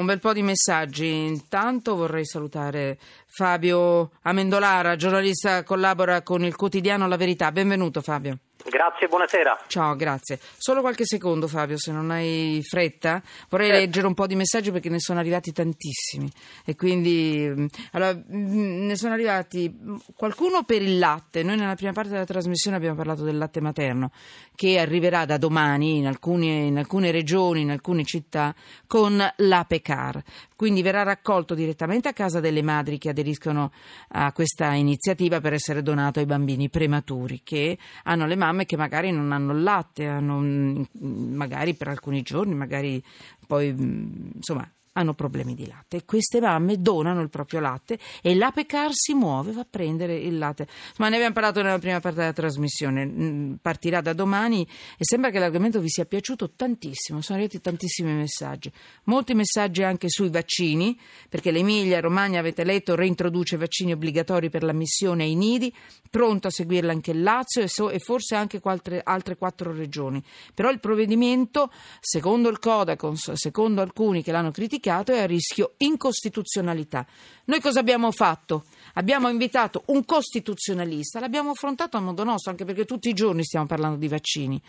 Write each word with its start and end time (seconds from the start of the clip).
un 0.00 0.06
bel 0.06 0.18
po' 0.18 0.32
di 0.32 0.42
messaggi. 0.42 1.06
Intanto 1.06 1.94
vorrei 1.94 2.24
salutare 2.24 2.98
Fabio 3.26 4.12
Amendolara, 4.22 4.96
giornalista, 4.96 5.62
collabora 5.62 6.22
con 6.22 6.42
il 6.42 6.56
quotidiano 6.56 7.06
La 7.06 7.16
Verità. 7.16 7.52
Benvenuto 7.52 8.00
Fabio. 8.00 8.38
Grazie, 8.68 9.08
buonasera. 9.08 9.64
Ciao, 9.68 9.96
grazie. 9.96 10.38
Solo 10.58 10.80
qualche 10.80 11.04
secondo 11.06 11.48
Fabio, 11.48 11.78
se 11.78 11.92
non 11.92 12.10
hai 12.10 12.60
fretta. 12.62 13.22
Vorrei 13.48 13.68
Certo. 13.68 13.84
leggere 13.84 14.06
un 14.06 14.14
po' 14.14 14.26
di 14.26 14.36
messaggi 14.36 14.70
perché 14.70 14.90
ne 14.90 15.00
sono 15.00 15.18
arrivati 15.18 15.50
tantissimi. 15.52 16.30
E 16.64 16.76
quindi, 16.76 17.50
mm, 17.56 17.66
allora, 17.92 18.14
mm, 18.14 18.86
ne 18.86 18.96
sono 18.96 19.14
arrivati 19.14 19.68
mm, 19.70 19.96
qualcuno 20.14 20.64
per 20.64 20.82
il 20.82 20.98
latte. 20.98 21.42
Noi 21.42 21.56
nella 21.56 21.74
prima 21.74 21.92
parte 21.92 22.10
della 22.10 22.24
trasmissione 22.24 22.76
abbiamo 22.76 22.96
parlato 22.96 23.22
del 23.24 23.38
latte 23.38 23.60
materno, 23.60 24.10
che 24.54 24.78
arriverà 24.78 25.24
da 25.24 25.38
domani 25.38 25.96
in 25.96 26.06
alcune, 26.06 26.46
in 26.66 26.76
alcune 26.76 27.10
regioni, 27.10 27.62
in 27.62 27.70
alcune 27.70 28.04
città, 28.04 28.54
con 28.86 29.22
l'APECAR. 29.36 30.22
Quindi 30.54 30.82
verrà 30.82 31.02
raccolto 31.02 31.54
direttamente 31.54 32.08
a 32.08 32.12
casa 32.12 32.40
delle 32.40 32.62
madri 32.62 32.98
che 32.98 33.08
aderiscono 33.08 33.72
a 34.08 34.30
questa 34.32 34.74
iniziativa 34.74 35.40
per 35.40 35.54
essere 35.54 35.82
donato 35.82 36.18
ai 36.18 36.26
bambini 36.26 36.68
prematuri 36.68 37.40
che 37.42 37.78
hanno 38.04 38.26
le 38.26 38.36
mamme 38.50 38.66
che 38.66 38.76
magari 38.76 39.10
non 39.10 39.32
hanno 39.32 39.52
il 39.52 39.62
latte, 39.62 40.06
hanno, 40.06 40.86
magari 41.00 41.74
per 41.74 41.88
alcuni 41.88 42.22
giorni, 42.22 42.54
magari 42.54 43.02
poi 43.46 43.72
mm, 43.72 44.30
insomma 44.34 44.68
hanno 44.92 45.14
problemi 45.14 45.54
di 45.54 45.66
latte 45.66 45.98
e 45.98 46.04
queste 46.04 46.40
mamme 46.40 46.80
donano 46.80 47.20
il 47.20 47.28
proprio 47.28 47.60
latte 47.60 47.98
e 48.22 48.34
l'APECAR 48.34 48.90
si 48.92 49.14
muove, 49.14 49.52
va 49.52 49.60
a 49.60 49.66
prendere 49.68 50.16
il 50.16 50.38
latte. 50.38 50.66
Ma 50.98 51.08
ne 51.08 51.16
abbiamo 51.16 51.34
parlato 51.34 51.62
nella 51.62 51.78
prima 51.78 52.00
parte 52.00 52.18
della 52.18 52.32
trasmissione, 52.32 53.08
Mm, 53.20 53.54
partirà 53.60 54.00
da 54.00 54.12
domani 54.12 54.62
e 54.62 55.04
sembra 55.04 55.30
che 55.30 55.38
l'argomento 55.38 55.80
vi 55.80 55.88
sia 55.88 56.04
piaciuto 56.04 56.52
tantissimo, 56.52 57.20
sono 57.20 57.38
arrivati 57.38 57.60
tantissimi 57.60 58.12
messaggi, 58.12 58.70
molti 59.04 59.34
messaggi 59.34 59.82
anche 59.82 60.08
sui 60.08 60.30
vaccini, 60.30 60.98
perché 61.28 61.50
l'Emilia 61.50 62.00
Romagna, 62.00 62.40
avete 62.40 62.64
letto, 62.64 62.94
reintroduce 62.94 63.56
vaccini 63.56 63.92
obbligatori 63.92 64.48
per 64.48 64.62
l'ammissione 64.62 65.24
ai 65.24 65.34
nidi, 65.34 65.74
pronto 66.08 66.48
a 66.48 66.50
seguirla 66.50 66.92
anche 66.92 67.10
il 67.12 67.22
Lazio 67.22 67.62
e, 67.62 67.68
so- 67.68 67.90
e 67.90 67.98
forse 67.98 68.34
anche 68.34 68.60
altre, 68.62 69.00
altre 69.02 69.36
quattro 69.36 69.72
regioni. 69.72 70.22
Però 70.54 70.70
il 70.70 70.80
provvedimento, 70.80 71.70
secondo 72.00 72.48
il 72.48 72.58
Codacons, 72.58 73.32
secondo 73.32 73.80
alcuni 73.80 74.22
che 74.22 74.32
l'hanno 74.32 74.50
criticato, 74.50 74.80
è 74.98 75.20
a 75.20 75.26
rischio 75.26 75.74
incostituzionalità. 75.78 77.06
Noi 77.44 77.60
cosa 77.60 77.80
abbiamo 77.80 78.10
fatto? 78.10 78.64
Abbiamo 78.94 79.28
invitato 79.28 79.84
un 79.86 80.04
costituzionalista, 80.04 81.20
l'abbiamo 81.20 81.50
affrontato 81.50 81.96
a 81.96 82.00
modo 82.00 82.24
nostro, 82.24 82.50
anche 82.50 82.64
perché 82.64 82.84
tutti 82.84 83.08
i 83.08 83.14
giorni 83.14 83.44
stiamo 83.44 83.66
parlando 83.66 83.96
di 83.96 84.08
vaccini. 84.08 84.60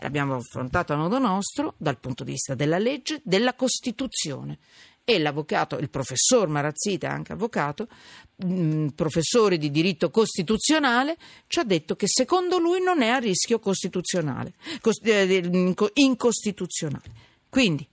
L'abbiamo 0.00 0.36
affrontato 0.36 0.92
a 0.92 0.96
modo 0.96 1.18
nostro 1.18 1.74
dal 1.78 1.98
punto 1.98 2.24
di 2.24 2.32
vista 2.32 2.54
della 2.54 2.78
legge, 2.78 3.20
della 3.24 3.54
Costituzione. 3.54 4.58
E 5.02 5.18
l'avvocato, 5.18 5.78
il 5.78 5.90
professor 5.90 6.46
Marazzita, 6.46 7.10
anche 7.10 7.32
avvocato, 7.32 7.88
mh, 8.36 8.88
professore 8.88 9.58
di 9.58 9.70
diritto 9.70 10.10
costituzionale, 10.10 11.16
ci 11.48 11.58
ha 11.58 11.64
detto 11.64 11.96
che 11.96 12.06
secondo 12.06 12.58
lui 12.58 12.80
non 12.80 13.02
è 13.02 13.08
a 13.08 13.18
rischio 13.18 13.58
costituzionale, 13.58 14.52
cos- 14.80 15.00
eh, 15.02 15.42
inco- 15.50 15.90
incostituzionale. 15.94 17.10
Quindi, 17.48 17.88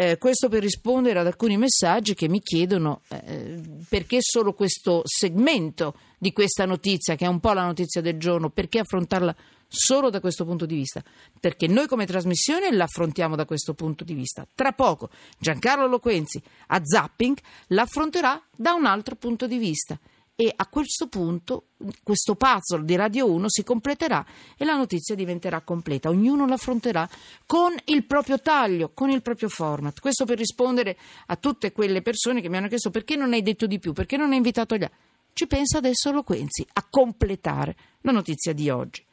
eh, 0.00 0.16
questo 0.16 0.48
per 0.48 0.62
rispondere 0.62 1.18
ad 1.18 1.26
alcuni 1.26 1.56
messaggi 1.56 2.14
che 2.14 2.28
mi 2.28 2.38
chiedono 2.38 3.00
eh, 3.08 3.60
perché 3.88 4.18
solo 4.20 4.52
questo 4.52 5.02
segmento 5.04 5.94
di 6.18 6.32
questa 6.32 6.66
notizia, 6.66 7.16
che 7.16 7.24
è 7.24 7.28
un 7.28 7.40
po' 7.40 7.52
la 7.52 7.64
notizia 7.64 8.00
del 8.00 8.16
giorno, 8.16 8.48
perché 8.48 8.78
affrontarla 8.78 9.34
solo 9.66 10.08
da 10.08 10.20
questo 10.20 10.44
punto 10.44 10.66
di 10.66 10.76
vista? 10.76 11.02
Perché 11.40 11.66
noi 11.66 11.88
come 11.88 12.06
trasmissione 12.06 12.70
l'affrontiamo 12.70 13.34
da 13.34 13.44
questo 13.44 13.74
punto 13.74 14.04
di 14.04 14.14
vista. 14.14 14.46
Tra 14.54 14.70
poco 14.70 15.10
Giancarlo 15.36 15.88
Loquenzi 15.88 16.40
a 16.68 16.80
Zapping 16.80 17.36
l'affronterà 17.68 18.40
da 18.54 18.74
un 18.74 18.86
altro 18.86 19.16
punto 19.16 19.48
di 19.48 19.58
vista. 19.58 19.98
E 20.40 20.52
a 20.54 20.68
questo 20.68 21.08
punto 21.08 21.70
questo 22.04 22.36
puzzle 22.36 22.84
di 22.84 22.94
Radio 22.94 23.28
1 23.28 23.48
si 23.48 23.64
completerà 23.64 24.24
e 24.56 24.64
la 24.64 24.76
notizia 24.76 25.16
diventerà 25.16 25.62
completa. 25.62 26.10
Ognuno 26.10 26.46
l'affronterà 26.46 27.08
con 27.44 27.74
il 27.86 28.04
proprio 28.04 28.40
taglio, 28.40 28.92
con 28.94 29.10
il 29.10 29.20
proprio 29.20 29.48
format. 29.48 29.98
Questo 29.98 30.24
per 30.24 30.38
rispondere 30.38 30.96
a 31.26 31.34
tutte 31.34 31.72
quelle 31.72 32.02
persone 32.02 32.40
che 32.40 32.48
mi 32.48 32.56
hanno 32.56 32.68
chiesto 32.68 32.90
perché 32.90 33.16
non 33.16 33.32
hai 33.32 33.42
detto 33.42 33.66
di 33.66 33.80
più, 33.80 33.92
perché 33.92 34.16
non 34.16 34.30
hai 34.30 34.36
invitato 34.36 34.76
gli 34.76 34.84
altri. 34.84 34.98
Ci 35.32 35.48
pensa 35.48 35.78
adesso 35.78 36.12
Loquenzi 36.12 36.64
a 36.74 36.86
completare 36.88 37.76
la 38.02 38.12
notizia 38.12 38.52
di 38.52 38.70
oggi. 38.70 39.04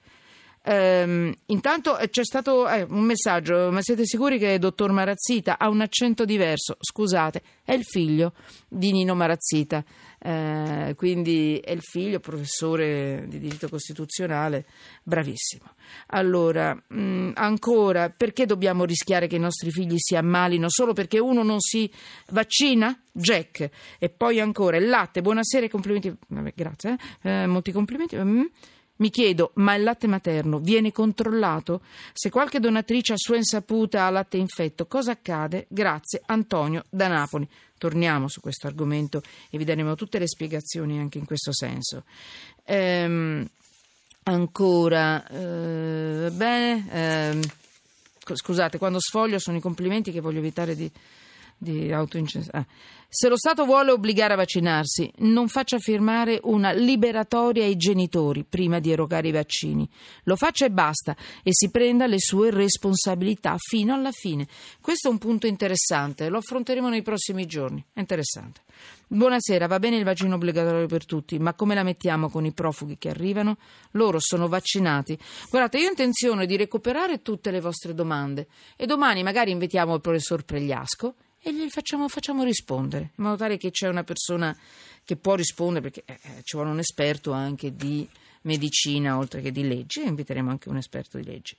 Ehm, 0.67 1.31
intanto 1.47 1.95
eh, 1.99 2.09
c'è 2.09 2.23
stato 2.23 2.67
eh, 2.67 2.81
un 2.89 3.03
messaggio, 3.03 3.69
ma 3.71 3.81
siete 3.83 4.05
sicuri 4.05 4.39
che 4.39 4.53
il 4.53 4.59
dottor 4.59 4.91
Marazzita 4.91 5.59
ha 5.59 5.69
un 5.69 5.81
accento 5.81 6.25
diverso? 6.25 6.77
Scusate, 6.79 7.41
è 7.63 7.73
il 7.73 7.83
figlio 7.83 8.33
di 8.67 8.91
Nino 8.91 9.13
Marazzita, 9.13 9.83
eh, 10.17 10.93
quindi 10.97 11.59
è 11.63 11.71
il 11.71 11.81
figlio, 11.81 12.19
professore 12.19 13.25
di 13.27 13.37
diritto 13.37 13.69
costituzionale, 13.69 14.65
bravissimo. 15.03 15.65
Allora, 16.07 16.73
mh, 16.73 17.33
ancora, 17.35 18.09
perché 18.09 18.47
dobbiamo 18.47 18.85
rischiare 18.85 19.27
che 19.27 19.35
i 19.35 19.39
nostri 19.39 19.69
figli 19.69 19.97
si 19.97 20.15
ammalino 20.15 20.65
solo 20.67 20.93
perché 20.93 21.19
uno 21.19 21.43
non 21.43 21.59
si 21.59 21.89
vaccina? 22.29 22.99
Jack. 23.11 23.69
E 23.99 24.09
poi 24.09 24.39
ancora 24.39 24.77
il 24.77 24.89
latte, 24.89 25.21
buonasera 25.21 25.67
e 25.67 25.69
complimenti. 25.69 26.13
Grazie, 26.55 26.97
eh. 27.21 27.43
Eh, 27.43 27.45
molti 27.45 27.71
complimenti. 27.71 28.17
Mm. 28.17 28.45
Mi 28.97 29.09
chiedo, 29.09 29.51
ma 29.55 29.75
il 29.75 29.83
latte 29.83 30.07
materno 30.07 30.59
viene 30.59 30.93
controllato? 30.93 31.81
Se 32.13 32.29
qualche 32.29 32.61
donatrice 32.61 33.13
a 33.13 33.17
sua 33.17 33.35
insaputa 33.35 34.05
ha 34.05 34.09
latte 34.09 34.37
infetto, 34.37 34.85
cosa 34.85 35.11
accade? 35.11 35.65
Grazie, 35.67 36.21
Antonio 36.27 36.85
da 36.89 37.09
Napoli. 37.09 37.47
Torniamo 37.77 38.29
su 38.29 38.39
questo 38.39 38.67
argomento 38.67 39.21
e 39.49 39.57
vi 39.57 39.65
daremo 39.65 39.95
tutte 39.95 40.17
le 40.17 40.27
spiegazioni 40.27 40.97
anche 40.97 41.17
in 41.17 41.25
questo 41.25 41.53
senso. 41.53 42.03
Ehm, 42.63 43.45
ancora, 44.23 45.27
eh, 45.27 46.31
bene, 46.31 46.87
ehm, 46.89 47.41
scusate, 48.33 48.77
quando 48.77 49.01
sfoglio 49.01 49.39
sono 49.39 49.57
i 49.57 49.61
complimenti 49.61 50.13
che 50.13 50.21
voglio 50.21 50.39
evitare 50.39 50.73
di 50.73 50.89
di 51.57 51.91
autoincensare. 51.91 52.67
Se 53.07 53.29
lo 53.29 53.37
Stato 53.37 53.63
vuole 53.63 53.91
obbligare 53.91 54.33
a 54.33 54.35
vaccinarsi, 54.35 55.09
non 55.19 55.47
faccia 55.47 55.79
firmare 55.79 56.39
una 56.43 56.73
liberatoria 56.73 57.63
ai 57.63 57.77
genitori 57.77 58.43
prima 58.43 58.79
di 58.79 58.91
erogare 58.91 59.29
i 59.29 59.31
vaccini. 59.31 59.89
Lo 60.23 60.35
faccia 60.35 60.65
e 60.65 60.69
basta 60.69 61.15
e 61.41 61.51
si 61.53 61.69
prenda 61.69 62.07
le 62.07 62.19
sue 62.19 62.51
responsabilità 62.51 63.55
fino 63.57 63.93
alla 63.93 64.11
fine. 64.11 64.47
Questo 64.81 65.07
è 65.07 65.11
un 65.11 65.17
punto 65.17 65.47
interessante, 65.47 66.27
lo 66.27 66.39
affronteremo 66.39 66.89
nei 66.89 67.03
prossimi 67.03 67.45
giorni. 67.45 67.81
È 67.93 68.01
interessante. 68.01 68.63
Buonasera, 69.07 69.67
va 69.67 69.79
bene 69.79 69.95
il 69.95 70.03
vaccino 70.03 70.35
obbligatorio 70.35 70.87
per 70.87 71.05
tutti, 71.05 71.39
ma 71.39 71.53
come 71.53 71.73
la 71.73 71.83
mettiamo 71.83 72.29
con 72.29 72.43
i 72.43 72.51
profughi 72.51 72.97
che 72.97 73.09
arrivano? 73.09 73.57
Loro 73.91 74.19
sono 74.19 74.49
vaccinati. 74.49 75.17
Guardate, 75.49 75.77
io 75.77 75.85
ho 75.87 75.91
intenzione 75.91 76.45
di 76.45 76.57
recuperare 76.57 77.21
tutte 77.21 77.49
le 77.49 77.61
vostre 77.61 77.93
domande 77.93 78.47
e 78.75 78.85
domani 78.85 79.23
magari 79.23 79.51
invitiamo 79.51 79.93
il 79.93 80.01
professor 80.01 80.43
Pregliasco 80.43 81.15
e 81.47 81.53
gli 81.53 81.69
facciamo, 81.69 82.07
facciamo 82.07 82.43
rispondere, 82.43 83.11
in 83.17 83.23
modo 83.23 83.35
tale 83.35 83.57
che 83.57 83.69
c'è 83.69 83.87
una 83.87 84.03
persona 84.03 84.57
che 85.03 85.15
può 85.15 85.35
rispondere, 85.35 85.91
perché 85.91 86.03
eh, 86.07 86.41
ci 86.41 86.55
vuole 86.55 86.71
un 86.71 86.79
esperto 86.79 87.33
anche 87.33 87.75
di 87.75 88.07
medicina 88.41 89.15
oltre 89.15 89.41
che 89.41 89.51
di 89.51 89.67
leggi, 89.67 90.01
e 90.01 90.07
inviteremo 90.07 90.49
anche 90.49 90.69
un 90.69 90.77
esperto 90.77 91.19
di 91.19 91.23
leggi. 91.23 91.55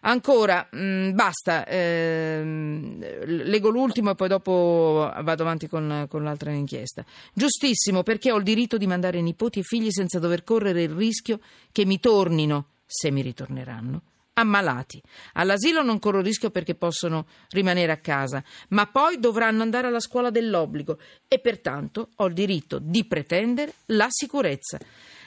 Ancora, 0.00 0.66
mh, 0.68 1.12
basta, 1.12 1.64
ehm, 1.64 2.98
leggo 3.44 3.68
l'ultimo 3.68 4.10
e 4.10 4.14
poi 4.16 4.26
dopo 4.26 5.12
vado 5.22 5.42
avanti 5.44 5.68
con, 5.68 6.06
con 6.08 6.24
l'altra 6.24 6.50
inchiesta. 6.50 7.04
Giustissimo, 7.32 8.02
perché 8.02 8.32
ho 8.32 8.36
il 8.36 8.42
diritto 8.42 8.78
di 8.78 8.88
mandare 8.88 9.20
nipoti 9.20 9.60
e 9.60 9.62
figli 9.62 9.92
senza 9.92 10.18
dover 10.18 10.42
correre 10.42 10.82
il 10.82 10.90
rischio 10.90 11.38
che 11.70 11.84
mi 11.84 12.00
tornino, 12.00 12.70
se 12.84 13.12
mi 13.12 13.22
ritorneranno, 13.22 14.02
ammalati. 14.34 15.02
All'asilo 15.34 15.82
non 15.82 15.98
corro 15.98 16.20
rischio 16.20 16.50
perché 16.50 16.74
possono 16.74 17.26
rimanere 17.50 17.92
a 17.92 17.98
casa, 17.98 18.42
ma 18.68 18.86
poi 18.86 19.18
dovranno 19.18 19.62
andare 19.62 19.86
alla 19.86 20.00
scuola 20.00 20.30
dell'obbligo 20.30 20.98
e 21.28 21.38
pertanto 21.40 22.10
ho 22.16 22.26
il 22.26 22.34
diritto 22.34 22.78
di 22.78 23.04
pretendere 23.04 23.74
la 23.86 24.06
sicurezza. 24.08 24.78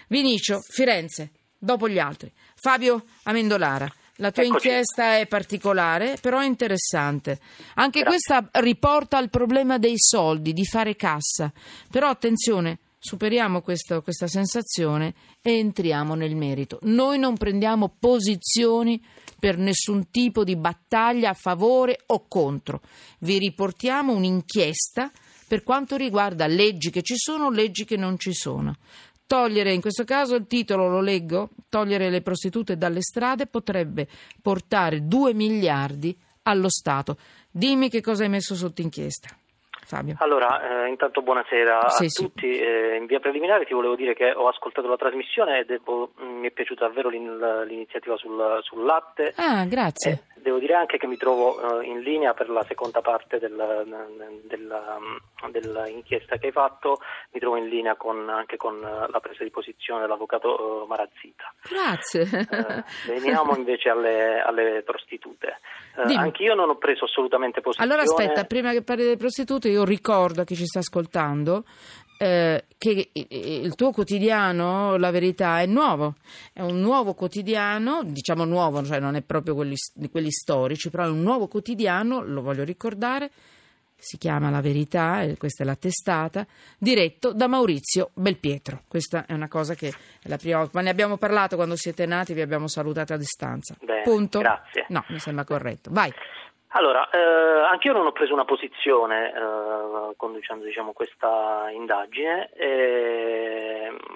Vinicio, 0.08 0.60
Firenze, 0.62 1.32
dopo 1.58 1.88
gli 1.90 2.00
altri. 2.00 2.32
Fabio 2.56 3.06
Amendolara. 3.24 3.92
La 4.18 4.30
tua 4.32 4.44
Eccoci. 4.44 4.68
inchiesta 4.68 5.18
è 5.18 5.26
particolare, 5.26 6.18
però 6.22 6.40
è 6.40 6.46
interessante. 6.46 7.40
Anche 7.76 8.02
Grazie. 8.02 8.04
questa 8.04 8.62
riporta 8.62 9.18
al 9.18 9.32
problema 9.32 9.80
dei 9.80 9.96
soldi, 9.98 10.54
di 10.54 10.66
fare 10.66 10.96
cassa. 10.96 11.52
Però 11.90 12.08
attenzione, 12.10 12.78
superiamo 13.04 13.62
questo- 13.62 14.02
questa 14.02 14.28
sensazione 14.28 15.14
e 15.42 15.58
entriamo 15.58 16.16
nel 16.16 16.38
merito. 16.38 16.80
Noi 16.84 17.20
non 17.20 17.36
prendiamo 17.36 17.94
posizioni 18.00 19.04
per 19.38 19.58
nessun 19.58 20.10
tipo 20.10 20.46
di 20.46 20.56
battaglia 20.56 21.32
a 21.32 21.34
favore 21.34 22.00
o 22.08 22.28
contro. 22.30 22.80
Vi 23.20 23.38
riportiamo 23.40 24.14
un'inchiesta 24.14 25.12
per 25.46 25.64
quanto 25.64 25.98
riguarda 25.98 26.48
leggi 26.48 26.92
che 26.92 27.02
ci 27.02 27.16
sono, 27.18 27.52
leggi 27.52 27.84
che 27.84 27.98
non 27.98 28.18
ci 28.18 28.34
sono. 28.34 28.78
Togliere, 29.28 29.74
in 29.74 29.82
questo 29.82 30.06
caso 30.06 30.36
il 30.36 30.48
titolo 30.48 30.88
lo 30.88 31.02
leggo, 31.02 31.50
togliere 31.68 32.10
le 32.10 32.22
prostitute 32.22 32.78
dalle 32.78 33.02
strade 33.02 33.48
potrebbe 33.48 34.08
portare 34.42 35.06
2 35.06 35.34
miliardi 35.34 36.18
allo 36.44 36.70
Stato. 36.70 37.18
Dimmi 37.52 37.90
che 37.90 38.00
cosa 38.00 38.24
hai 38.24 38.30
messo 38.30 38.56
sotto 38.56 38.82
inchiesta. 38.82 39.36
Fabio. 39.94 40.16
Allora, 40.20 40.86
eh, 40.86 40.90
intanto 40.90 41.22
buonasera 41.22 41.90
Sì, 41.90 42.06
a 42.06 42.10
sì. 42.10 42.24
tutti. 42.24 42.50
Eh, 42.58 42.96
in 42.96 43.06
via 43.06 43.20
preliminare 43.20 43.66
ti 43.66 43.74
volevo 43.74 43.96
dire 43.96 44.14
che 44.14 44.32
ho 44.32 44.48
ascoltato 44.48 44.88
la 44.88 44.96
trasmissione 44.98 45.60
e 45.60 45.66
devo- 45.66 46.14
mm, 46.22 46.40
mi 46.40 46.48
è 46.48 46.52
piaciuta 46.52 46.86
davvero 46.88 47.10
l'in- 47.10 47.64
l'iniziativa 47.68 48.16
sul, 48.18 48.60
sul 48.62 48.84
latte. 48.86 49.34
Ah, 49.38 49.66
grazie. 49.66 50.12
Eh, 50.36 50.42
devo 50.42 50.58
dire 50.60 50.74
anche 50.74 50.98
che 50.98 51.08
mi 51.08 51.18
trovo 51.18 51.82
eh, 51.82 51.86
in 51.86 52.00
linea 52.02 52.34
per 52.34 52.50
la 52.50 52.64
seconda 52.68 53.02
parte 53.02 53.40
del- 53.40 54.42
della- 54.44 54.98
dell'inchiesta 55.50 56.38
che 56.38 56.48
hai 56.48 56.52
fatto, 56.52 57.00
mi 57.32 57.40
trovo 57.40 57.56
in 57.58 57.68
linea 57.68 57.96
con- 57.96 58.30
anche 58.30 58.58
con 58.58 58.76
eh, 58.84 59.08
la 59.10 59.20
presa 59.20 59.44
di 59.44 59.50
posizione 59.50 60.02
dell'avvocato 60.02 60.84
eh, 60.84 60.88
Marazzita. 60.88 61.54
Grazie. 61.70 62.26
Veniamo 63.08 63.56
invece 63.56 63.90
alle, 63.90 64.42
alle 64.42 64.82
prostitute. 64.84 65.60
Eh, 65.96 66.14
anch'io 66.16 66.56
non 66.56 66.70
ho 66.70 66.78
preso 66.78 67.06
assolutamente 67.06 67.62
posizione. 67.62 67.92
Allora 67.92 68.08
aspetta, 68.08 68.46
prima 68.46 68.72
che 68.72 68.82
parli 68.82 69.04
delle 69.04 69.18
prostitute, 69.18 69.70
io 69.70 69.84
ricordo 69.84 70.42
a 70.42 70.44
chi 70.44 70.56
ci 70.56 70.66
sta 70.66 70.80
ascoltando 70.80 71.66
eh, 72.18 72.66
che 72.78 73.10
il 73.14 73.76
tuo 73.76 73.92
quotidiano, 73.92 74.98
La 74.98 75.12
Verità, 75.12 75.60
è 75.60 75.66
nuovo. 75.66 76.16
È 76.54 76.62
un 76.62 76.80
nuovo 76.80 77.14
quotidiano, 77.14 78.04
diciamo 78.04 78.46
nuovo, 78.46 78.84
cioè 78.84 79.00
non 79.00 79.16
è 79.16 79.22
proprio 79.22 79.56
quelli, 79.56 79.76
quelli 80.10 80.32
storici, 80.32 80.90
però 80.90 81.04
è 81.04 81.10
un 81.10 81.22
nuovo 81.22 81.48
quotidiano, 81.48 82.22
lo 82.22 82.42
voglio 82.42 82.64
ricordare. 82.64 83.30
Si 84.04 84.18
chiama 84.18 84.50
La 84.50 84.60
Verità, 84.60 85.22
e 85.22 85.38
questa 85.38 85.64
è 85.64 85.66
la 85.66 85.78
testata, 85.78 86.46
diretto 86.78 87.32
da 87.32 87.48
Maurizio 87.48 88.12
Belpietro. 88.14 88.82
Questa 88.90 89.26
è 89.26 89.32
una 89.32 89.48
cosa 89.48 89.76
che 89.76 89.88
è 89.88 90.28
la 90.28 90.36
prima 90.36 90.58
volta. 90.58 90.72
Ma 90.74 90.82
ne 90.82 90.90
abbiamo 90.90 91.16
parlato 91.16 91.56
quando 91.56 91.78
siete 91.78 92.06
nati, 92.06 92.34
vi 92.34 92.42
abbiamo 92.42 92.68
salutato 92.68 93.14
a 93.14 93.18
distanza. 93.18 93.78
Bene, 93.82 94.02
Punto. 94.02 94.40
grazie. 94.40 94.88
No, 94.90 95.06
mi 95.08 95.20
sembra 95.20 95.46
corretto. 95.46 95.90
Vai. 95.94 96.12
Allora, 96.76 97.08
eh, 97.12 97.20
anch'io 97.72 97.94
non 97.94 98.08
ho 98.08 98.12
preso 98.12 98.34
una 98.34 98.46
posizione 98.46 99.32
eh, 99.32 100.16
conducendo 100.18 100.66
diciamo, 100.66 100.92
questa 100.92 101.70
indagine, 101.72 102.50
e 102.52 103.43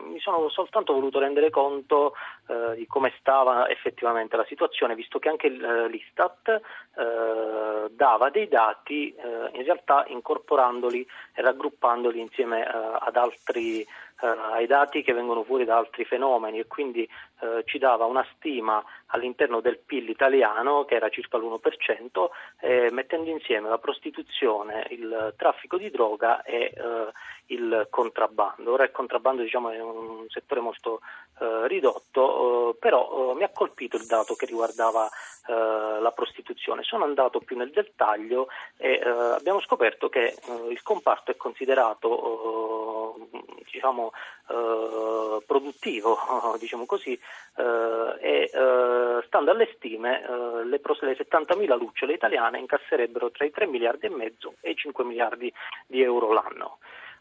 mi 0.05 0.19
sono 0.19 0.49
soltanto 0.49 0.93
voluto 0.93 1.19
rendere 1.19 1.49
conto 1.49 2.13
eh, 2.47 2.75
di 2.75 2.87
come 2.87 3.13
stava 3.19 3.69
effettivamente 3.69 4.35
la 4.35 4.45
situazione, 4.45 4.95
visto 4.95 5.19
che 5.19 5.29
anche 5.29 5.47
eh, 5.47 5.87
l'Istat 5.87 6.49
eh, 6.49 7.89
dava 7.91 8.29
dei 8.29 8.47
dati 8.47 9.13
eh, 9.13 9.49
in 9.53 9.63
realtà 9.63 10.05
incorporandoli 10.07 11.07
e 11.33 11.41
raggruppandoli 11.41 12.19
insieme 12.19 12.65
eh, 12.65 12.69
ad 12.99 13.15
altri 13.15 13.85
ai 14.19 14.65
dati 14.65 15.03
che 15.03 15.13
vengono 15.13 15.43
fuori 15.43 15.63
da 15.63 15.77
altri 15.77 16.03
fenomeni 16.03 16.59
e 16.59 16.67
quindi 16.67 17.07
eh, 17.39 17.63
ci 17.65 17.77
dava 17.77 18.05
una 18.05 18.25
stima 18.35 18.83
all'interno 19.07 19.61
del 19.61 19.77
PIL 19.77 20.09
italiano 20.09 20.85
che 20.85 20.95
era 20.95 21.09
circa 21.09 21.37
l'1%, 21.37 22.29
eh, 22.61 22.89
mettendo 22.91 23.29
insieme 23.29 23.69
la 23.69 23.77
prostituzione, 23.77 24.87
il 24.89 25.33
traffico 25.37 25.77
di 25.77 25.91
droga 25.91 26.41
e 26.41 26.73
eh, 26.75 27.11
il 27.47 27.87
contrabbando. 27.89 28.71
Ora 28.71 28.83
il 28.83 28.91
contrabbando 28.91 29.41
diciamo, 29.43 29.69
è 29.69 29.79
un 29.79 30.25
settore 30.29 30.61
molto 30.61 31.01
eh, 31.39 31.67
ridotto, 31.67 32.71
eh, 32.71 32.75
però 32.79 33.31
eh, 33.31 33.35
mi 33.35 33.43
ha 33.43 33.49
colpito 33.49 33.97
il 33.97 34.05
dato 34.05 34.33
che 34.33 34.47
riguardava 34.47 35.07
eh, 35.47 35.99
la 36.01 36.11
prostituzione. 36.11 36.83
Sono 36.83 37.03
andato 37.03 37.39
più 37.39 37.55
nel 37.55 37.71
dettaglio 37.71 38.47
e 38.77 38.93
eh, 38.93 39.07
abbiamo 39.07 39.61
scoperto 39.61 40.09
che 40.09 40.25
eh, 40.25 40.67
il 40.69 40.81
comparto 40.81 41.31
è 41.31 41.35
considerato 41.35 43.15
eh, 43.19 43.65
diciamo, 44.07 44.11
eh, 44.47 45.43
produttivo, 45.45 46.17
diciamo 46.59 46.85
così, 46.85 47.19
eh, 47.57 48.15
e 48.19 48.51
eh, 48.53 49.23
stando 49.25 49.51
alle 49.51 49.71
stime 49.75 50.23
eh, 50.23 50.65
le, 50.65 50.79
pros- 50.79 51.01
le 51.01 51.17
70.000 51.17 51.77
lucciole 51.77 52.13
italiane 52.13 52.59
incasserebbero 52.59 53.31
tra 53.31 53.45
i 53.45 53.51
3 53.51 53.67
miliardi 53.67 54.05
e 54.05 54.09
mezzo 54.09 54.53
e 54.61 54.71
i 54.71 54.75
5 54.75 55.03
miliardi 55.03 55.51
di 55.85 56.01
euro 56.01 56.31
l'anno. 56.31 56.77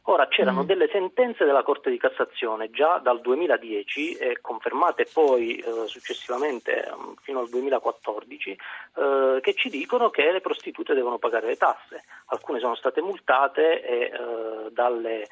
Ora 0.09 0.29
c'erano 0.29 0.63
Mm. 0.63 0.67
delle 0.67 0.89
sentenze 0.93 1.45
della 1.45 1.65
Corte 1.65 1.91
di 1.91 1.99
Cassazione 1.99 2.71
già 2.71 2.99
dal 2.99 3.21
2010 3.21 4.15
e 4.15 4.39
confermate 4.41 5.09
poi 5.13 5.57
eh, 5.57 5.87
successivamente 5.87 6.85
ehm, 6.85 7.17
fino 7.23 7.41
al 7.41 7.49
2014 7.49 8.51
eh, 8.51 9.39
che 9.43 9.55
ci 9.55 9.69
dicono 9.69 10.11
che 10.11 10.31
le 10.31 10.41
prostitute 10.41 10.95
devono 10.95 11.19
pagare 11.19 11.49
le 11.49 11.57
tasse. 11.57 12.05
Alcune 12.27 12.61
sono 12.61 12.77
state 12.77 13.03
multate 13.03 13.83
e 13.83 14.13
eh, 14.13 14.71
dalle, 14.71 15.27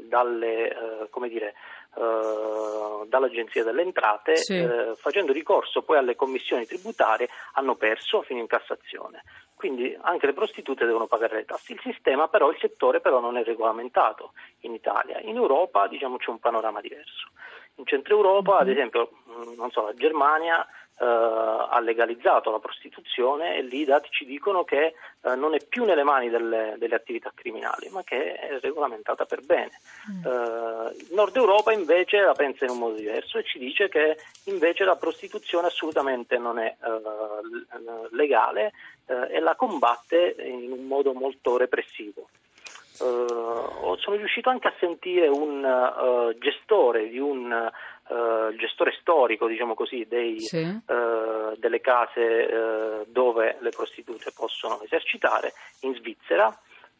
dalle, 0.00 0.68
eh, 0.68 1.08
come 1.10 1.28
dire, 1.28 1.54
eh, 1.96 3.06
dall'Agenzia 3.06 3.64
delle 3.64 3.82
Entrate 3.82 4.36
Sì. 4.36 4.58
eh, 4.58 4.94
facendo 4.96 5.32
ricorso 5.32 5.82
poi 5.82 5.98
alle 5.98 6.16
commissioni 6.16 6.66
tributarie 6.66 7.28
hanno 7.54 7.76
perso 7.76 8.22
fino 8.22 8.40
in 8.40 8.46
Cassazione. 8.46 9.22
Quindi 9.54 9.96
anche 10.02 10.26
le 10.26 10.32
prostitute 10.32 10.86
devono 10.86 11.06
pagare 11.06 11.36
le 11.36 11.44
tasse. 11.44 11.72
Il 11.72 11.80
sistema 11.80 12.26
però, 12.28 12.50
il 12.50 12.58
settore 12.58 13.00
però 13.00 13.20
non 13.20 13.36
è 13.36 13.44
regolamentato 13.44 14.32
in 14.60 14.74
Italia. 14.74 15.20
In 15.20 15.36
Europa 15.36 15.86
diciamo 15.86 16.16
c'è 16.16 16.30
un 16.30 16.40
panorama 16.40 16.80
diverso. 16.80 17.28
In 17.76 17.86
centro 17.86 18.16
Europa, 18.16 18.58
ad 18.58 18.68
esempio, 18.68 19.10
mh, 19.24 19.54
non 19.56 19.70
so, 19.70 19.84
la 19.84 19.94
Germania 19.94 20.66
eh, 20.98 21.04
ha 21.04 21.80
legalizzato 21.80 22.50
la 22.50 22.58
prostituzione 22.58 23.56
e 23.56 23.62
lì 23.62 23.80
i 23.80 23.84
dati 23.84 24.08
ci 24.10 24.24
dicono 24.24 24.62
che 24.62 24.94
eh, 25.22 25.34
non 25.34 25.54
è 25.54 25.64
più 25.64 25.84
nelle 25.84 26.02
mani 26.04 26.28
delle, 26.28 26.76
delle 26.78 26.94
attività 26.94 27.32
criminali, 27.34 27.88
ma 27.90 28.02
che 28.04 28.34
è 28.34 28.58
regolamentata 28.60 29.24
per 29.24 29.42
bene. 29.42 29.70
Eh, 30.24 30.96
il 30.96 31.08
Nord 31.12 31.34
Europa 31.36 31.72
invece 31.72 32.20
la 32.20 32.34
pensa 32.34 32.64
in 32.64 32.70
un 32.70 32.78
modo 32.78 32.94
diverso 32.94 33.38
e 33.38 33.44
ci 33.44 33.58
dice 33.58 33.88
che 33.88 34.18
invece 34.44 34.84
la 34.84 34.96
prostituzione 34.96 35.66
assolutamente 35.66 36.38
non 36.38 36.58
è 36.58 36.76
eh, 36.80 38.08
legale 38.10 38.72
eh, 39.06 39.36
e 39.36 39.40
la 39.40 39.54
combatte 39.54 40.36
in 40.38 40.70
un 40.72 40.86
modo 40.86 41.12
molto 41.12 41.56
repressivo. 41.56 42.28
Ho- 43.00 43.96
sono 43.96 44.16
riuscito 44.16 44.48
anche 44.50 44.68
a 44.68 44.74
sentire 44.78 45.26
un 45.26 45.64
eh, 45.64 46.38
gestore 46.38 47.08
di 47.08 47.18
un 47.18 47.50
eh, 48.12 48.56
gestore 48.56 48.92
storico, 49.00 49.46
diciamo 49.46 49.74
così, 49.74 50.06
dei, 50.08 50.38
Sì. 50.40 50.58
eh, 50.58 51.56
delle 51.56 51.80
case 51.80 52.20
eh, 52.48 53.04
dove 53.06 53.56
le 53.60 53.70
prostitute 53.70 54.32
possono 54.34 54.80
esercitare 54.82 55.52
in 55.80 55.94
Svizzera. 55.94 56.54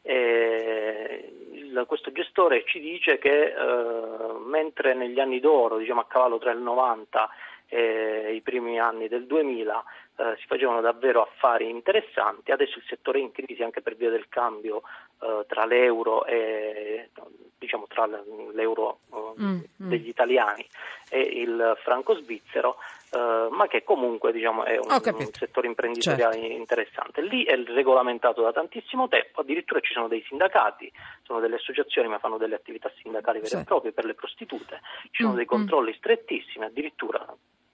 E 0.04 1.32
il- 1.52 1.84
questo 1.86 2.10
gestore 2.12 2.64
ci 2.66 2.80
dice 2.80 3.18
che 3.18 3.54
eh, 3.54 4.32
mentre 4.44 4.94
negli 4.94 5.20
anni 5.20 5.40
d'oro, 5.40 5.76
diciamo 5.78 6.00
a 6.00 6.06
cavallo 6.06 6.38
tra 6.38 6.50
il 6.50 6.58
90 6.60 7.28
e 7.68 8.34
i 8.34 8.40
primi 8.42 8.78
anni 8.78 9.08
del 9.08 9.26
2000, 9.26 9.82
eh, 10.18 10.36
si 10.38 10.46
facevano 10.46 10.80
davvero 10.82 11.22
affari 11.22 11.70
interessanti, 11.70 12.50
adesso 12.52 12.76
il 12.78 12.84
settore 12.86 13.18
è 13.18 13.22
in 13.22 13.32
crisi 13.32 13.62
anche 13.62 13.80
per 13.80 13.96
via 13.96 14.10
del 14.10 14.28
cambio 14.28 14.82
eh, 15.22 15.44
tra 15.46 15.64
l'euro 15.64 16.24
e 16.26 17.10
diciamo 17.58 17.86
tra 17.88 18.06
l'euro 18.52 18.98
eh, 19.12 19.22
Mm, 19.40 19.60
mm. 19.82 19.88
degli 19.88 20.08
italiani 20.08 20.66
e 21.08 21.20
il 21.20 21.76
franco 21.82 22.14
svizzero, 22.14 22.76
eh, 23.12 23.48
ma 23.50 23.66
che 23.66 23.82
comunque 23.82 24.30
diciamo, 24.32 24.64
è 24.64 24.78
un, 24.78 24.90
settore 25.32 25.66
imprenditoriale 25.66 26.36
interessante. 26.36 27.22
Lì 27.22 27.44
è 27.44 27.56
regolamentato 27.56 28.42
da 28.42 28.52
tantissimo 28.52 29.08
tempo, 29.08 29.40
addirittura 29.40 29.80
ci 29.80 29.92
sono 29.92 30.08
dei 30.08 30.22
sindacati, 30.26 30.90
sono 31.22 31.40
delle 31.40 31.56
associazioni 31.56 32.08
ma 32.08 32.18
fanno 32.18 32.36
delle 32.36 32.54
attività 32.54 32.90
sindacali 33.00 33.40
vere 33.40 33.60
e 33.60 33.64
proprie 33.64 33.92
per 33.92 34.04
le 34.04 34.14
prostitute, 34.14 34.80
ci 35.10 35.22
sono 35.22 35.32
Mm, 35.32 35.36
dei 35.36 35.46
controlli 35.46 35.94
strettissimi, 35.94 36.64
addirittura 36.64 37.24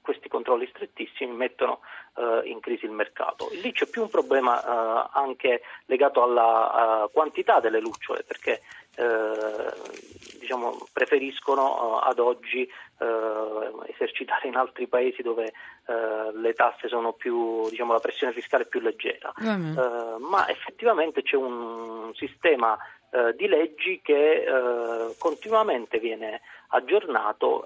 questi 0.09 0.31
controlli 0.31 0.67
strettissimi 0.73 1.35
mettono 1.35 1.81
eh, 2.17 2.49
in 2.49 2.61
crisi 2.61 2.87
il 2.87 2.93
mercato. 2.93 3.51
Lì 3.61 3.73
c'è 3.73 3.87
più 3.89 4.01
un 4.01 4.09
problema 4.09 4.57
eh, 4.57 5.11
anche 5.13 5.61
legato 5.85 6.23
alla 6.23 7.05
eh, 7.05 7.13
quantità 7.13 7.61
delle 7.61 7.79
lucciole, 7.79 8.25
perché 8.27 8.63
eh, 8.97 9.71
diciamo, 10.41 10.79
preferiscono 10.95 12.01
eh, 12.01 12.09
ad 12.09 12.19
oggi 12.21 12.67
esercitare 13.87 14.49
in 14.49 14.57
altri 14.57 14.89
paesi 14.89 15.23
dove 15.23 15.53
le 15.87 16.53
tasse 16.55 16.89
sono 16.89 17.13
più, 17.13 17.69
diciamo, 17.69 17.93
la 17.93 18.01
pressione 18.01 18.33
fiscale 18.33 18.65
è 18.65 18.67
più 18.67 18.81
leggera. 18.81 19.33
Eh, 19.41 20.19
ma 20.19 20.49
effettivamente 20.49 21.23
c'è 21.23 21.37
un 21.37 22.13
sistema 22.15 22.77
di 23.37 23.47
leggi 23.47 24.01
che 24.03 24.45
continuamente 25.17 25.99
viene 25.99 26.41
aggiornato 26.69 27.65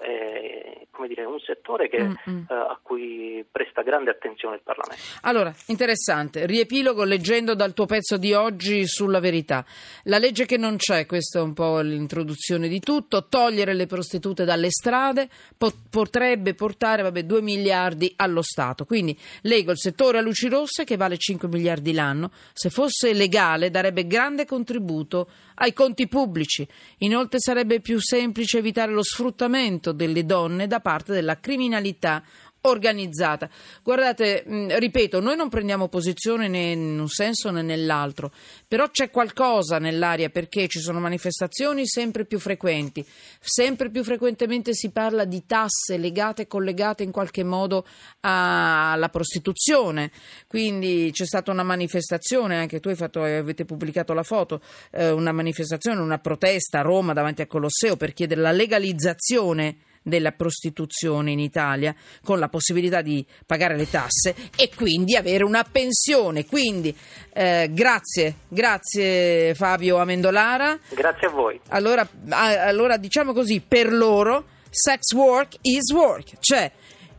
come 0.93 1.07
dire, 1.07 1.23
è 1.23 1.25
un 1.25 1.39
settore 1.39 1.89
che, 1.89 2.01
Mm, 2.03 2.13
mm. 2.29 2.39
eh, 2.49 2.53
a 2.53 2.79
cui 2.81 3.45
presta 3.49 3.81
grande 3.81 4.11
attenzione 4.11 4.55
il 4.55 4.61
Parlamento. 4.63 5.01
Allora, 5.21 5.53
interessante, 5.67 6.45
riepilogo 6.45 7.03
leggendo 7.03 7.55
dal 7.55 7.73
tuo 7.73 7.85
pezzo 7.85 8.17
di 8.17 8.33
oggi 8.33 8.85
sulla 8.85 9.19
verità. 9.19 9.65
La 10.03 10.19
legge 10.19 10.45
che 10.45 10.57
non 10.57 10.77
c'è, 10.77 11.05
questa 11.05 11.39
è 11.39 11.41
un 11.41 11.53
po' 11.53 11.79
l'introduzione 11.79 12.67
di 12.67 12.79
tutto, 12.79 13.27
togliere 13.27 13.73
le 13.73 13.87
prostitute 13.87 14.45
dalle 14.45 14.69
strade 14.69 15.27
po- 15.57 15.73
potrebbe 15.89 16.53
portare 16.53 17.01
vabbè, 17.01 17.23
2 17.23 17.41
miliardi 17.41 18.13
allo 18.17 18.41
Stato. 18.43 18.85
Quindi 18.85 19.17
leggo 19.41 19.71
il 19.71 19.79
settore 19.79 20.19
a 20.19 20.21
luci 20.21 20.47
rosse 20.47 20.83
che 20.83 20.95
vale 20.95 21.17
5 21.17 21.47
miliardi 21.47 21.93
l'anno. 21.93 22.29
Se 22.53 22.69
fosse 22.69 23.13
legale 23.13 23.71
darebbe 23.71 24.05
grande 24.05 24.45
contributo 24.45 25.27
ai 25.55 25.73
conti 25.73 26.07
pubblici. 26.07 26.67
Inoltre 26.99 27.39
sarebbe 27.39 27.79
più 27.79 27.99
semplice 27.99 28.59
evitare 28.59 28.92
lo 28.93 29.03
sfruttamento 29.03 29.91
delle 29.91 30.25
donne 30.25 30.67
da 30.67 30.79
parte 30.79 31.13
della 31.13 31.39
criminalità 31.39 32.23
organizzata. 32.65 33.49
Guardate, 33.81 34.43
ripeto, 34.45 35.19
noi 35.19 35.35
non 35.35 35.49
prendiamo 35.49 35.87
posizione 35.87 36.47
né 36.47 36.71
in 36.71 36.99
un 36.99 37.09
senso 37.09 37.51
né 37.51 37.61
nell'altro, 37.61 38.31
però 38.67 38.89
c'è 38.89 39.09
qualcosa 39.09 39.79
nell'aria 39.79 40.29
perché 40.29 40.67
ci 40.67 40.79
sono 40.79 40.99
manifestazioni 40.99 41.85
sempre 41.85 42.25
più 42.25 42.39
frequenti, 42.39 43.05
sempre 43.39 43.89
più 43.89 44.03
frequentemente 44.03 44.73
si 44.73 44.91
parla 44.91 45.25
di 45.25 45.45
tasse 45.45 45.97
legate 45.97 46.43
e 46.43 46.47
collegate 46.47 47.03
in 47.03 47.11
qualche 47.11 47.43
modo 47.43 47.85
alla 48.21 49.09
prostituzione, 49.09 50.11
quindi 50.47 51.09
c'è 51.11 51.25
stata 51.25 51.51
una 51.51 51.63
manifestazione, 51.63 52.57
anche 52.57 52.79
tu 52.79 52.89
hai 52.89 52.95
fatto, 52.95 53.23
avete 53.23 53.65
pubblicato 53.65 54.13
la 54.13 54.23
foto, 54.23 54.61
eh, 54.91 55.11
una 55.11 55.31
manifestazione, 55.31 55.99
una 55.99 56.19
protesta 56.19 56.79
a 56.79 56.83
Roma 56.83 57.13
davanti 57.13 57.41
al 57.41 57.47
Colosseo 57.47 57.97
per 57.97 58.13
chiedere 58.13 58.41
la 58.41 58.51
legalizzazione 58.51 59.75
della 60.03 60.31
prostituzione 60.33 61.31
in 61.31 61.39
Italia 61.39 61.95
con 62.23 62.37
la 62.37 62.49
possibilità 62.49 63.01
di 63.01 63.25
pagare 63.45 63.75
le 63.75 63.89
tasse 63.89 64.35
e 64.55 64.69
quindi 64.75 65.15
avere 65.15 65.43
una 65.43 65.63
pensione. 65.63 66.45
Quindi 66.45 66.95
eh, 67.33 67.69
grazie, 67.71 68.35
grazie 68.47 69.55
Fabio 69.55 69.97
Amendolara. 69.97 70.77
Grazie 70.89 71.27
a 71.27 71.31
voi. 71.31 71.59
Allora, 71.69 72.07
allora 72.29 72.97
diciamo 72.97 73.33
così, 73.33 73.61
per 73.65 73.91
loro 73.91 74.45
sex 74.69 75.13
work 75.13 75.55
is 75.61 75.91
work, 75.91 76.33
cioè 76.39 76.71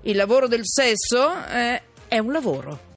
il 0.03 0.17
lavoro 0.17 0.47
del 0.47 0.63
sesso 0.65 1.33
eh, 1.47 1.83
è 2.09 2.19
un 2.19 2.33
lavoro. 2.33 2.93